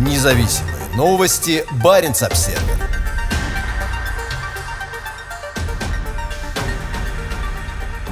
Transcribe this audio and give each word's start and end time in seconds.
Независимые 0.00 0.76
новости. 0.96 1.62
Барин 1.84 2.12
обсерва 2.12 2.58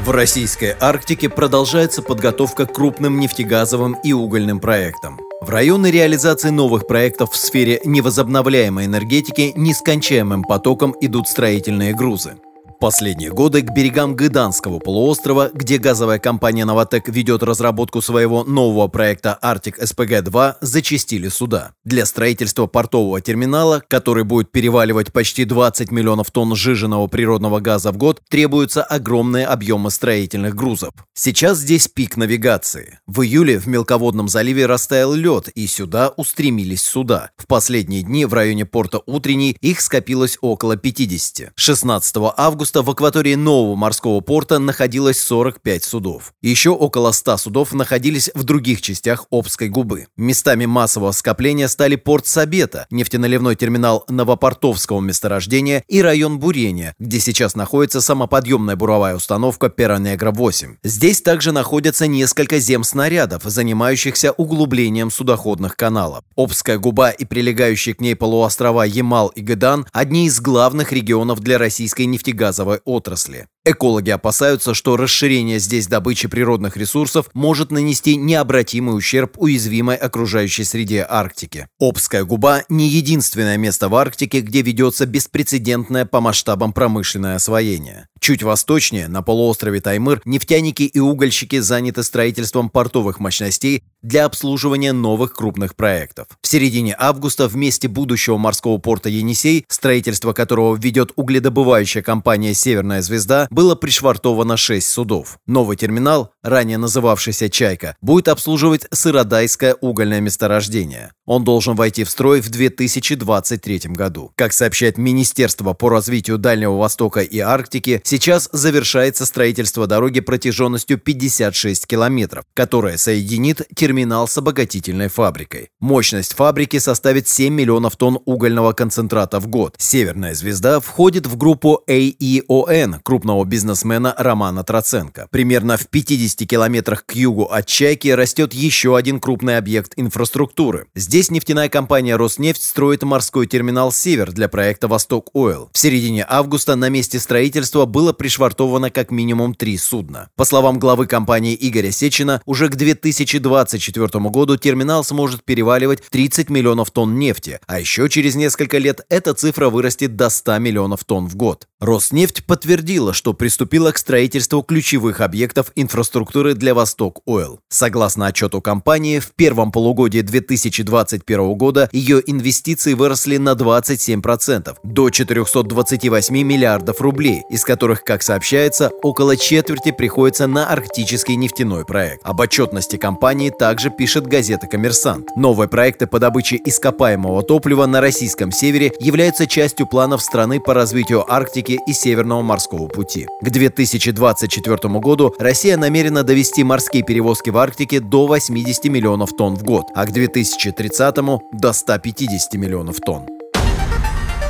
В 0.04 0.10
российской 0.10 0.76
Арктике 0.78 1.30
продолжается 1.30 2.02
подготовка 2.02 2.66
к 2.66 2.74
крупным 2.74 3.18
нефтегазовым 3.18 3.96
и 4.04 4.12
угольным 4.12 4.60
проектам. 4.60 5.18
В 5.40 5.48
районы 5.48 5.90
реализации 5.90 6.50
новых 6.50 6.86
проектов 6.86 7.32
в 7.32 7.36
сфере 7.38 7.80
невозобновляемой 7.86 8.84
энергетики 8.84 9.54
нескончаемым 9.56 10.42
потоком 10.42 10.94
идут 11.00 11.26
строительные 11.26 11.94
грузы. 11.94 12.36
Последние 12.80 13.32
годы 13.32 13.62
к 13.62 13.72
берегам 13.74 14.14
Гыданского 14.14 14.78
полуострова, 14.78 15.50
где 15.52 15.78
газовая 15.78 16.20
компания 16.20 16.64
«Новотек» 16.64 17.08
ведет 17.08 17.42
разработку 17.42 18.00
своего 18.00 18.44
нового 18.44 18.86
проекта 18.86 19.36
«Арктик 19.42 19.80
СПГ-2», 19.82 20.58
зачистили 20.60 21.26
суда. 21.28 21.72
Для 21.84 22.06
строительства 22.06 22.66
портового 22.66 23.20
терминала, 23.20 23.82
который 23.88 24.22
будет 24.22 24.52
переваливать 24.52 25.12
почти 25.12 25.44
20 25.44 25.90
миллионов 25.90 26.30
тонн 26.30 26.54
сжиженного 26.54 27.08
природного 27.08 27.58
газа 27.58 27.90
в 27.90 27.96
год, 27.96 28.22
требуются 28.30 28.84
огромные 28.84 29.46
объемы 29.46 29.90
строительных 29.90 30.54
грузов. 30.54 30.92
Сейчас 31.14 31.58
здесь 31.58 31.88
пик 31.88 32.16
навигации. 32.16 33.00
В 33.08 33.22
июле 33.22 33.58
в 33.58 33.66
мелководном 33.66 34.28
заливе 34.28 34.66
растаял 34.66 35.14
лед, 35.14 35.48
и 35.48 35.66
сюда 35.66 36.10
устремились 36.16 36.84
суда. 36.84 37.30
В 37.38 37.48
последние 37.48 38.02
дни 38.02 38.24
в 38.24 38.34
районе 38.34 38.66
порта 38.66 39.02
Утренний 39.06 39.56
их 39.60 39.80
скопилось 39.80 40.38
около 40.42 40.76
50. 40.76 41.50
16 41.56 42.16
августа 42.36 42.67
августа 42.68 42.82
в 42.82 42.90
акватории 42.90 43.34
нового 43.34 43.76
морского 43.76 44.20
порта 44.20 44.58
находилось 44.58 45.22
45 45.22 45.84
судов. 45.84 46.34
Еще 46.42 46.70
около 46.70 47.12
100 47.12 47.38
судов 47.38 47.72
находились 47.72 48.30
в 48.34 48.44
других 48.44 48.82
частях 48.82 49.24
Обской 49.30 49.68
губы. 49.68 50.06
Местами 50.18 50.66
массового 50.66 51.12
скопления 51.12 51.68
стали 51.68 51.96
порт 51.96 52.26
Сабета, 52.26 52.86
нефтеналивной 52.90 53.56
терминал 53.56 54.04
Новопортовского 54.08 55.00
месторождения 55.00 55.82
и 55.88 56.02
район 56.02 56.38
Бурения, 56.38 56.94
где 56.98 57.20
сейчас 57.20 57.56
находится 57.56 58.02
самоподъемная 58.02 58.76
буровая 58.76 59.16
установка 59.16 59.68
Перонегра-8. 59.68 60.76
Здесь 60.84 61.22
также 61.22 61.52
находятся 61.52 62.06
несколько 62.06 62.58
земснарядов, 62.58 63.44
занимающихся 63.44 64.32
углублением 64.32 65.10
судоходных 65.10 65.74
каналов. 65.74 66.22
Обская 66.36 66.76
губа 66.76 67.10
и 67.10 67.24
прилегающие 67.24 67.94
к 67.94 68.00
ней 68.02 68.14
полуострова 68.14 68.82
Ямал 68.82 69.28
и 69.28 69.40
Гедан– 69.40 69.86
одни 69.92 70.26
из 70.26 70.38
главных 70.40 70.92
регионов 70.92 71.40
для 71.40 71.56
российской 71.56 72.02
нефтегазовой 72.02 72.57
газовой 72.58 72.80
отрасли. 72.84 73.48
Экологи 73.70 74.08
опасаются, 74.08 74.72
что 74.72 74.96
расширение 74.96 75.58
здесь 75.58 75.88
добычи 75.88 76.26
природных 76.26 76.78
ресурсов 76.78 77.28
может 77.34 77.70
нанести 77.70 78.16
необратимый 78.16 78.96
ущерб 78.96 79.34
уязвимой 79.36 79.96
окружающей 79.96 80.64
среде 80.64 81.06
Арктики. 81.06 81.68
Обская 81.78 82.24
губа– 82.24 82.62
не 82.70 82.88
единственное 82.88 83.58
место 83.58 83.90
в 83.90 83.94
Арктике, 83.94 84.40
где 84.40 84.62
ведется 84.62 85.04
беспрецедентное 85.04 86.06
по 86.06 86.22
масштабам 86.22 86.72
промышленное 86.72 87.34
освоение. 87.34 88.06
Чуть 88.20 88.42
восточнее, 88.42 89.06
на 89.06 89.20
полуострове 89.20 89.82
Таймыр, 89.82 90.22
нефтяники 90.24 90.84
и 90.84 90.98
угольщики 90.98 91.58
заняты 91.58 92.02
строительством 92.02 92.70
портовых 92.70 93.20
мощностей 93.20 93.82
для 94.02 94.24
обслуживания 94.24 94.92
новых 94.92 95.34
крупных 95.34 95.76
проектов. 95.76 96.26
В 96.40 96.48
середине 96.48 96.96
августа 96.98 97.48
в 97.48 97.56
месте 97.56 97.88
будущего 97.88 98.38
морского 98.38 98.78
порта 98.78 99.08
Енисей, 99.08 99.64
строительство 99.68 100.32
которого 100.32 100.76
ведет 100.76 101.12
угледобывающая 101.16 102.02
компания 102.02 102.54
«Северная 102.54 103.02
звезда», 103.02 103.46
было 103.58 103.74
пришвартовано 103.74 104.56
6 104.56 104.86
судов. 104.86 105.40
Новый 105.48 105.76
терминал, 105.76 106.30
ранее 106.44 106.78
называвшийся 106.78 107.50
«Чайка», 107.50 107.96
будет 108.00 108.28
обслуживать 108.28 108.86
Сыродайское 108.92 109.74
угольное 109.74 110.20
месторождение. 110.20 111.10
Он 111.28 111.44
должен 111.44 111.74
войти 111.74 112.04
в 112.04 112.10
строй 112.10 112.40
в 112.40 112.48
2023 112.48 113.80
году. 113.88 114.32
Как 114.34 114.54
сообщает 114.54 114.96
Министерство 114.96 115.74
по 115.74 115.90
развитию 115.90 116.38
Дальнего 116.38 116.78
Востока 116.78 117.20
и 117.20 117.38
Арктики, 117.38 118.00
сейчас 118.02 118.48
завершается 118.50 119.26
строительство 119.26 119.86
дороги 119.86 120.20
протяженностью 120.20 120.96
56 120.96 121.86
километров, 121.86 122.46
которая 122.54 122.96
соединит 122.96 123.60
терминал 123.76 124.26
с 124.26 124.38
обогатительной 124.38 125.08
фабрикой. 125.08 125.68
Мощность 125.80 126.32
фабрики 126.32 126.78
составит 126.78 127.28
7 127.28 127.52
миллионов 127.52 127.96
тонн 127.96 128.18
угольного 128.24 128.72
концентрата 128.72 129.38
в 129.38 129.48
год. 129.48 129.74
«Северная 129.76 130.34
звезда» 130.34 130.80
входит 130.80 131.26
в 131.26 131.36
группу 131.36 131.82
AEON 131.86 133.00
крупного 133.02 133.44
бизнесмена 133.44 134.14
Романа 134.16 134.64
Троценко. 134.64 135.28
Примерно 135.30 135.76
в 135.76 135.88
50 135.88 136.48
километрах 136.48 137.04
к 137.04 137.14
югу 137.14 137.44
от 137.44 137.66
«Чайки» 137.66 138.08
растет 138.08 138.54
еще 138.54 138.96
один 138.96 139.20
крупный 139.20 139.58
объект 139.58 139.92
инфраструктуры. 139.96 140.86
Здесь 140.94 141.17
Здесь 141.18 141.32
нефтяная 141.32 141.68
компания 141.68 142.14
«Роснефть» 142.14 142.62
строит 142.62 143.02
морской 143.02 143.48
терминал 143.48 143.90
«Север» 143.90 144.30
для 144.30 144.48
проекта 144.48 144.86
«Восток 144.86 145.30
Ойл». 145.34 145.68
В 145.72 145.76
середине 145.76 146.24
августа 146.28 146.76
на 146.76 146.90
месте 146.90 147.18
строительства 147.18 147.86
было 147.86 148.12
пришвартовано 148.12 148.92
как 148.92 149.10
минимум 149.10 149.56
три 149.56 149.78
судна. 149.78 150.28
По 150.36 150.44
словам 150.44 150.78
главы 150.78 151.08
компании 151.08 151.58
Игоря 151.60 151.90
Сечина, 151.90 152.40
уже 152.46 152.68
к 152.68 152.76
2024 152.76 154.06
году 154.30 154.56
терминал 154.56 155.02
сможет 155.02 155.42
переваливать 155.42 156.04
30 156.08 156.50
миллионов 156.50 156.92
тонн 156.92 157.18
нефти, 157.18 157.58
а 157.66 157.80
еще 157.80 158.08
через 158.08 158.36
несколько 158.36 158.78
лет 158.78 159.00
эта 159.08 159.34
цифра 159.34 159.70
вырастет 159.70 160.14
до 160.14 160.30
100 160.30 160.58
миллионов 160.58 161.02
тонн 161.02 161.26
в 161.26 161.34
год. 161.34 161.66
Роснефть 161.80 162.44
подтвердила, 162.44 163.12
что 163.12 163.34
приступила 163.34 163.90
к 163.90 163.98
строительству 163.98 164.62
ключевых 164.62 165.20
объектов 165.20 165.72
инфраструктуры 165.74 166.54
для 166.54 166.74
Восток 166.74 167.22
Ойл. 167.24 167.58
Согласно 167.68 168.26
отчету 168.26 168.60
компании, 168.60 169.18
в 169.18 169.32
первом 169.34 169.72
полугодии 169.72 170.20
2020 170.20 171.07
2021 171.08 171.54
года 171.54 171.88
ее 171.92 172.22
инвестиции 172.26 172.94
выросли 172.94 173.36
на 173.36 173.52
27%, 173.52 174.76
до 174.82 175.10
428 175.10 176.42
миллиардов 176.42 177.00
рублей, 177.00 177.42
из 177.50 177.64
которых, 177.64 178.04
как 178.04 178.22
сообщается, 178.22 178.90
около 179.02 179.36
четверти 179.36 179.92
приходится 179.92 180.46
на 180.46 180.68
арктический 180.68 181.36
нефтяной 181.36 181.84
проект. 181.84 182.20
Об 182.24 182.40
отчетности 182.40 182.96
компании 182.96 183.50
также 183.50 183.90
пишет 183.90 184.26
газета 184.26 184.66
«Коммерсант». 184.66 185.28
Новые 185.36 185.68
проекты 185.68 186.06
по 186.06 186.18
добыче 186.18 186.60
ископаемого 186.64 187.42
топлива 187.42 187.86
на 187.86 188.00
российском 188.00 188.52
севере 188.52 188.92
являются 189.00 189.46
частью 189.46 189.86
планов 189.86 190.22
страны 190.22 190.60
по 190.60 190.74
развитию 190.74 191.24
Арктики 191.32 191.78
и 191.86 191.92
Северного 191.92 192.42
морского 192.42 192.88
пути. 192.88 193.26
К 193.40 193.50
2024 193.50 194.76
году 194.98 195.34
Россия 195.38 195.76
намерена 195.76 196.22
довести 196.22 196.64
морские 196.64 197.02
перевозки 197.02 197.50
в 197.50 197.58
Арктике 197.58 198.00
до 198.00 198.26
80 198.26 198.84
миллионов 198.84 199.30
тонн 199.36 199.56
в 199.56 199.62
год, 199.62 199.86
а 199.94 200.06
к 200.06 200.12
2030 200.12 200.97
2030 200.98 201.40
до 201.52 201.72
150 201.72 202.54
миллионов 202.54 202.96
тонн. 203.00 203.24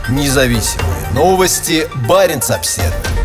Независимые 0.09 1.09
новости. 1.13 1.87
Барин 2.09 2.41
обседный. 2.49 3.18